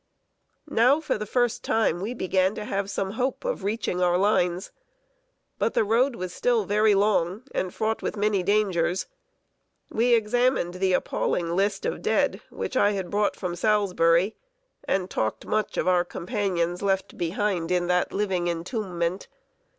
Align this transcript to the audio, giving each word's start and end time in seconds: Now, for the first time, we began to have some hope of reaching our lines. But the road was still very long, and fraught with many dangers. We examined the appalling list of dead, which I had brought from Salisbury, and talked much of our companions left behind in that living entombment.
Now, 0.67 0.99
for 0.99 1.15
the 1.19 1.27
first 1.27 1.63
time, 1.63 2.01
we 2.01 2.15
began 2.15 2.55
to 2.55 2.65
have 2.65 2.89
some 2.89 3.11
hope 3.11 3.45
of 3.45 3.63
reaching 3.63 4.01
our 4.01 4.17
lines. 4.17 4.71
But 5.59 5.75
the 5.75 5.83
road 5.83 6.15
was 6.15 6.33
still 6.33 6.65
very 6.65 6.95
long, 6.95 7.43
and 7.53 7.71
fraught 7.71 8.01
with 8.01 8.17
many 8.17 8.41
dangers. 8.41 9.05
We 9.91 10.15
examined 10.15 10.73
the 10.73 10.93
appalling 10.93 11.55
list 11.55 11.85
of 11.85 12.01
dead, 12.01 12.41
which 12.49 12.75
I 12.75 12.93
had 12.93 13.11
brought 13.11 13.35
from 13.35 13.55
Salisbury, 13.55 14.35
and 14.85 15.07
talked 15.07 15.45
much 15.45 15.77
of 15.77 15.87
our 15.87 16.03
companions 16.03 16.81
left 16.81 17.15
behind 17.15 17.69
in 17.69 17.85
that 17.85 18.11
living 18.11 18.47
entombment. 18.47 19.27